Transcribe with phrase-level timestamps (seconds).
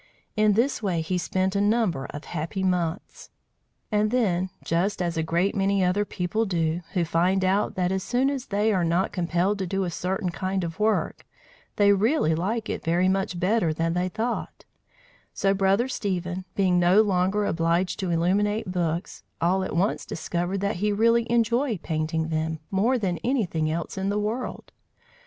[0.35, 3.29] In this way he spent a number of happy months.
[3.91, 8.01] And then, just as a great many other people do, who find out that as
[8.01, 11.23] soon as they are not compelled to do a certain kind of work,
[11.75, 14.65] they really like it very much better than they thought,
[15.35, 20.77] so, Brother Stephen, being no longer obliged to illuminate books, all at once discovered that
[20.77, 24.71] he really enjoyed painting them more than anything else in the world.